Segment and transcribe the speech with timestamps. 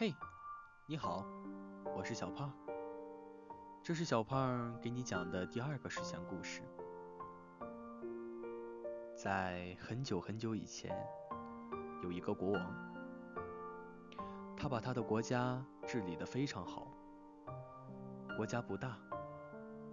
[0.00, 0.14] 嘿，
[0.86, 1.26] 你好，
[1.96, 2.52] 我是小胖。
[3.82, 6.62] 这是小胖给你讲的第二个史前故事。
[9.16, 10.96] 在很久很久以前，
[12.04, 12.62] 有一个国王，
[14.56, 16.86] 他把他的国家治理的非常好。
[18.36, 18.96] 国家不大，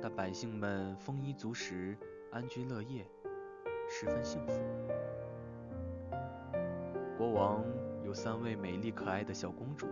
[0.00, 1.94] 但百姓们丰衣足食，
[2.32, 3.06] 安居乐业，
[3.86, 4.54] 十分幸福。
[7.18, 7.62] 国王
[8.10, 9.86] 有三位美丽可爱的小公主，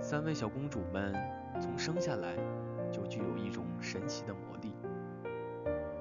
[0.00, 1.12] 三位小公主们
[1.60, 2.36] 从生下来
[2.92, 4.72] 就具有一种神奇的魔力。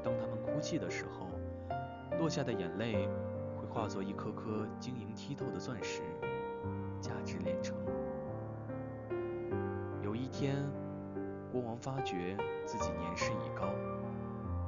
[0.04, 1.28] 当她们哭泣的时候，
[2.20, 3.10] 落下的眼泪
[3.58, 6.04] 会化作一颗颗晶莹剔透的钻石，
[7.02, 7.76] 价值连城。
[10.04, 10.56] 有一天，
[11.52, 13.74] 国王发觉自己年事已高，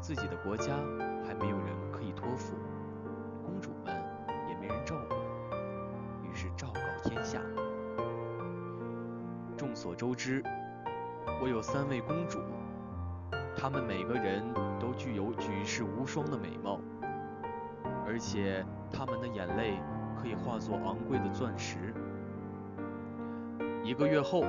[0.02, 0.77] 自己的国家
[1.24, 2.55] 还没有人可以托付，
[3.46, 3.94] 公主们
[4.49, 5.15] 也没人照顾，
[9.86, 10.41] 所周知，
[11.40, 12.40] 我有三位公主，
[13.55, 14.44] 她们每个人
[14.80, 16.80] 都具有举世无双的美貌，
[18.04, 19.77] 而且她们的眼泪
[20.20, 21.94] 可以化作昂贵的钻石。
[23.84, 24.44] 一个月后，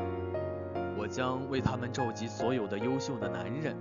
[0.96, 3.76] 我将为她们召集所有的优秀的男人，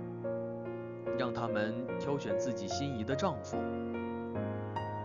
[1.18, 3.56] 让他们挑选自己心仪的丈夫。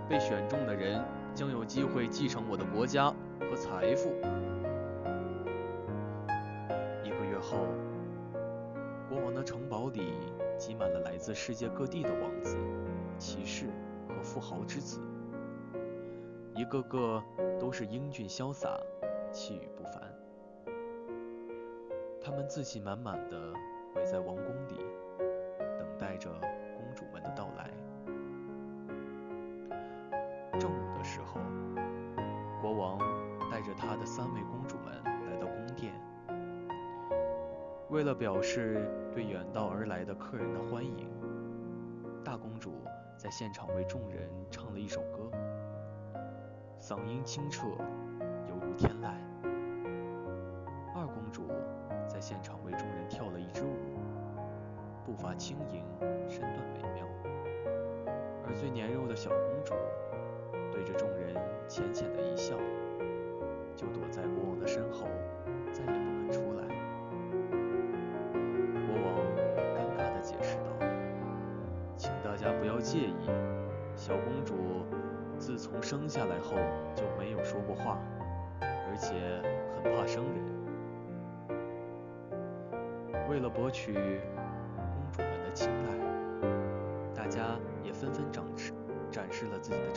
[0.09, 1.01] 被选中的人
[1.33, 3.05] 将有机会继承我的国家
[3.39, 4.11] 和财富。
[7.51, 7.67] 后，
[9.09, 10.13] 国王的城堡里
[10.57, 12.57] 挤满了来自世界各地的王子、
[13.17, 13.65] 骑士
[14.07, 15.01] 和富豪之子，
[16.55, 17.21] 一个个
[17.59, 18.79] 都是英俊潇洒、
[19.31, 20.01] 气宇不凡。
[22.21, 23.53] 他们自信满满的
[23.95, 24.77] 围在王宫里，
[25.77, 26.29] 等待着
[26.77, 27.69] 公主们的到来。
[30.57, 31.41] 正午的时候，
[32.61, 32.97] 国王
[33.51, 34.60] 带着他的三位公
[37.91, 41.09] 为了表示对远道而来的客人的欢迎，
[42.23, 42.71] 大公主
[43.17, 45.29] 在现场为众人唱了一首歌，
[46.79, 47.67] 嗓音清澈，
[48.47, 49.11] 犹如天籁。
[50.95, 51.49] 二公主
[52.07, 53.75] 在现场为众人跳了一支舞，
[55.05, 55.83] 步伐轻盈，
[56.29, 57.05] 身段美妙。
[58.45, 59.73] 而最年幼的小公主
[60.71, 61.35] 对着众人
[61.67, 62.55] 浅浅的一笑，
[63.75, 65.07] 就躲在国王的身后，
[65.73, 66.70] 再也不肯出来。
[72.81, 73.29] 介意，
[73.95, 74.55] 小公主
[75.37, 76.57] 自从生下来后
[76.95, 77.97] 就没有说过话，
[78.59, 79.13] 而且
[79.75, 80.43] 很怕生人。”
[83.29, 84.01] 为了博取公
[85.13, 85.95] 主们的青睐，
[87.13, 88.73] 大家也纷纷展示
[89.09, 89.91] 展示了自己的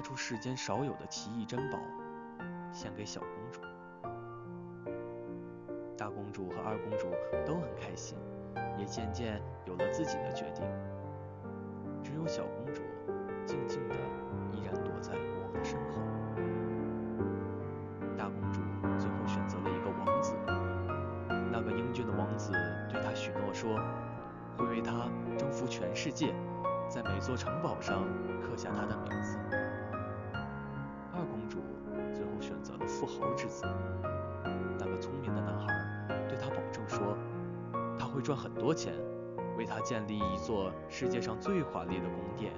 [0.00, 1.78] 拿出世间少有的奇异珍宝
[2.72, 3.60] 献给小公主。
[5.94, 7.08] 大公主和二公主
[7.44, 8.16] 都很开心，
[8.78, 10.64] 也渐渐有了自己的决定。
[12.02, 12.80] 只有小公主
[13.44, 13.94] 静静的
[14.54, 16.00] 依然躲在国王的身后。
[18.16, 18.62] 大公主
[18.98, 20.34] 最后选择了一个王子，
[21.52, 22.52] 那个英俊的王子
[22.88, 23.78] 对她许诺说，
[24.56, 26.34] 会为她征服全世界，
[26.88, 28.02] 在每座城堡上
[28.40, 29.36] 刻下她的名字。
[33.10, 33.66] 猴之子，
[34.78, 35.66] 那个聪明的男孩
[36.28, 37.16] 对他保证说，
[37.98, 38.94] 他会赚很多钱。
[39.58, 42.50] 为他建立一座世界上最华丽的宫殿，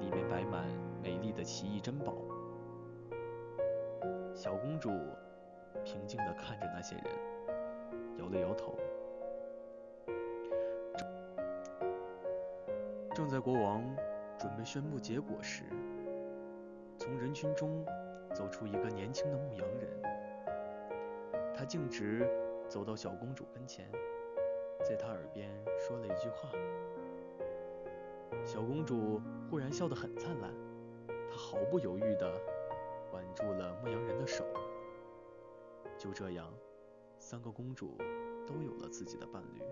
[0.00, 0.66] 里面摆满
[1.02, 2.12] 美丽的奇异珍宝。
[4.34, 4.90] 小公主
[5.82, 7.04] 平静地看着那些人，
[8.18, 8.76] 摇了摇头。
[13.14, 13.82] 正在国王
[14.36, 15.62] 准备宣布结果时，
[16.98, 17.82] 从人群中
[18.34, 20.02] 走出一个年轻的牧羊人，
[21.54, 22.28] 他径直
[22.68, 23.88] 走到小公主跟前。
[24.82, 25.48] 在她耳边
[25.78, 26.50] 说了一句话，
[28.44, 30.52] 小公主忽然笑得很灿烂，
[31.30, 32.38] 她毫不犹豫地
[33.12, 34.44] 挽住了牧羊人的手。
[35.96, 36.52] 就这样，
[37.18, 37.96] 三个公主
[38.46, 39.62] 都有了自己的伴侣。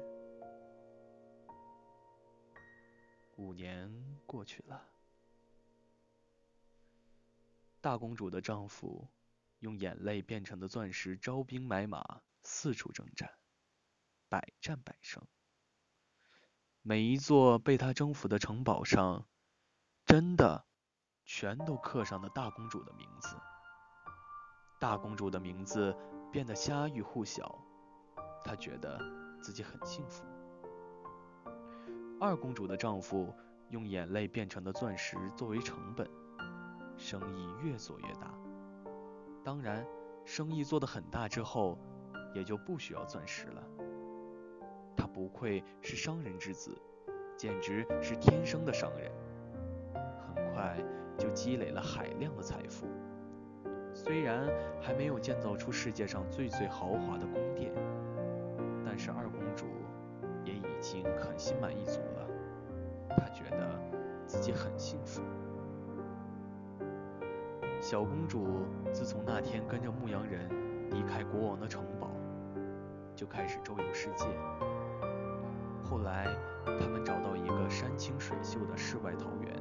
[3.37, 3.93] 五年
[4.25, 4.81] 过去了，
[7.83, 9.11] 大公主的丈夫
[9.59, 13.31] 用眼泪变成的钻石招兵买马，四处征战。
[14.29, 15.27] 百战百胜，
[16.81, 19.27] 每一座被他征服的城堡上，
[20.07, 20.65] 真的
[21.25, 23.37] 全都刻上了大公主的名字。
[24.81, 25.95] 大公主的名字
[26.31, 27.63] 变得家喻户晓，
[28.45, 28.99] 她觉得
[29.43, 30.25] 自己很幸福。
[32.21, 33.35] 二公主的丈夫
[33.71, 36.09] 用眼泪变成的钻石作为成本，
[37.03, 38.33] 生意越做越大。
[39.43, 39.85] 当然，
[40.25, 41.77] 生意做得很大之后，
[42.33, 43.63] 也就不需要钻石了。
[44.97, 46.81] 他不愧是商人之子，
[47.37, 49.11] 简直是天生的商人。
[50.33, 50.79] 很快
[51.19, 52.87] 就积累了海量的财富。
[53.93, 54.49] 虽然
[54.81, 57.73] 还没有建造出世界上最最豪华的宫殿，
[58.87, 59.67] 但是二公主
[60.45, 62.29] 也已经很心满意足了。
[63.11, 63.77] 她觉得
[64.25, 65.21] 自己很幸福。
[67.93, 70.49] 小公主自从那天跟着牧羊人
[70.93, 72.09] 离开国王的城堡，
[73.15, 74.25] 就开始周游世界。
[75.85, 76.25] 后来，
[76.65, 79.55] 他们找到一个山清水秀的世外桃源，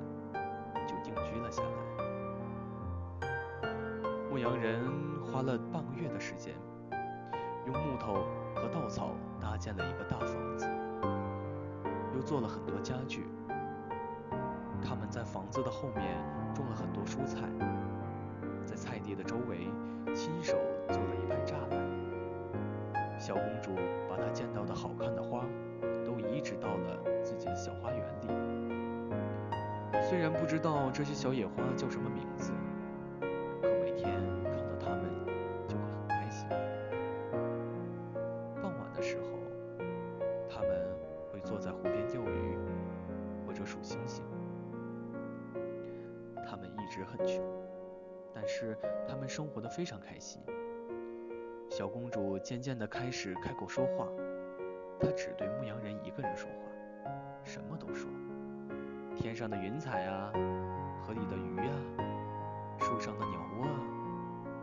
[0.87, 3.27] 就定居了下来。
[4.29, 4.79] 牧羊人
[5.25, 6.55] 花了半个月的时间，
[7.65, 8.23] 用木头
[8.55, 9.09] 和稻草
[9.41, 10.69] 搭建了一个大房子，
[12.15, 13.25] 又做了很多家具。
[14.81, 16.17] 他们在房子的后面
[16.55, 17.41] 种了很多蔬菜，
[19.15, 19.67] 的周围
[20.13, 20.57] 亲手
[20.89, 23.19] 做了一排栅栏。
[23.19, 23.75] 小公主
[24.09, 25.45] 把她见到的好看的花。
[26.03, 28.27] 都移植到了自己的小花园里。
[30.01, 32.51] 虽然不知道这些小野花叫什么名字，
[48.41, 48.75] 但是
[49.07, 50.41] 他们生活的非常开心。
[51.69, 54.07] 小公主渐渐地开始开口说话。
[54.99, 56.65] 她只对牧羊人一个人说话，
[57.43, 58.09] 什么都说。
[59.15, 60.31] 天上的云彩啊，
[61.03, 61.73] 河里的鱼啊，
[62.79, 63.77] 树上的鸟窝啊，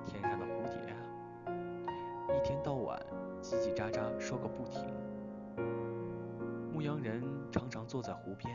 [0.04, 0.98] 天上的蝴蝶啊，
[2.36, 3.00] 一天到晚
[3.40, 4.84] 叽叽喳喳说个不停。
[6.72, 7.22] 牧羊人
[7.52, 8.52] 常常坐在湖边，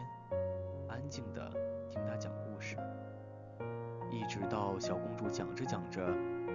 [0.90, 1.50] 安静地
[1.90, 2.75] 听他讲故事，
[4.13, 6.07] 一直到小公主讲着讲着，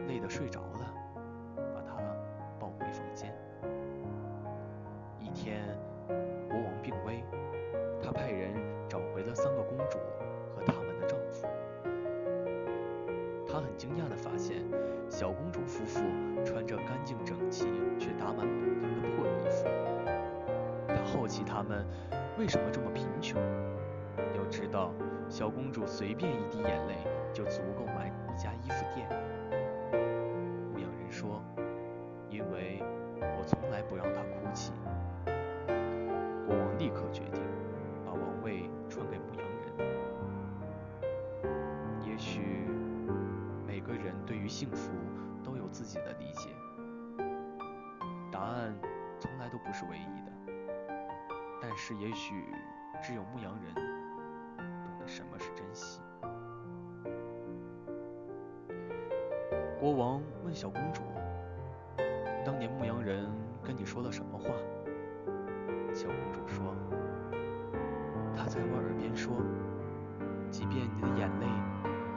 [0.06, 0.94] 累得睡着了，
[1.74, 1.96] 把她
[2.56, 3.34] 抱回房间。
[5.18, 5.76] 一天，
[6.48, 7.24] 国王病危，
[8.00, 8.52] 他派人
[8.88, 9.98] 找回了三个公主
[10.54, 11.48] 和他们的丈夫。
[13.44, 14.62] 他很惊讶地发现，
[15.10, 16.00] 小公主夫妇
[16.44, 17.66] 穿着干净整齐
[17.98, 19.66] 却打满补丁的破衣服。
[20.86, 21.84] 他好奇他们
[22.38, 23.36] 为什么这么贫穷。
[24.36, 24.92] 要知道，
[25.28, 26.96] 小公主随便一滴眼泪
[27.32, 29.08] 就足够买一家衣服店。
[30.72, 31.42] 牧羊人说
[32.28, 32.82] ：“因为
[33.20, 34.72] 我从来不让她哭泣。”
[36.46, 37.42] 国王立刻决定
[38.04, 39.72] 把王位传给牧羊人。
[42.04, 42.66] 也许
[43.66, 44.48] 每个人对于。
[44.48, 44.90] 幸福
[45.44, 46.48] 都有自己的理解，
[48.32, 48.74] 答案
[49.20, 50.32] 从来都不是唯一的。
[51.60, 52.46] 但是也许
[53.02, 53.74] 只有牧羊人
[55.08, 56.02] 什么是珍惜。
[59.80, 61.00] 国王问小公主
[62.44, 63.26] ：“当年牧羊人
[63.62, 64.50] 跟你说了什么话？”
[65.94, 66.74] 小公主说
[68.36, 69.32] ：“他在我耳边说，
[70.50, 71.46] 即便你的眼泪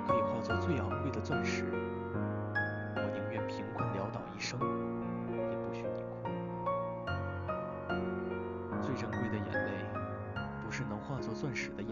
[0.05, 1.63] 可以化作最昂贵的钻石。”
[2.93, 4.59] 我宁愿贫困潦倒一生
[5.49, 6.29] 也不许你哭。
[8.81, 9.71] 最珍贵的眼泪，
[10.63, 11.90] 不是能化作钻石的眼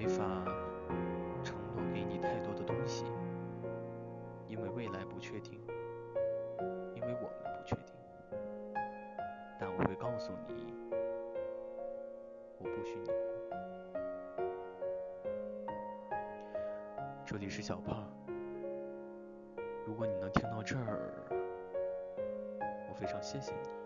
[0.00, 0.24] 没法
[1.44, 3.04] 承诺给你太多的东西，
[4.48, 5.60] 因为未来不确定，
[6.94, 7.94] 因为我们不确定。
[9.58, 10.72] 但我会告诉你，
[12.56, 13.12] 我不许你哭。
[17.26, 18.10] 这里是小胖，
[19.86, 21.12] 如果你能听到这儿，
[22.88, 23.79] 我非常谢谢你。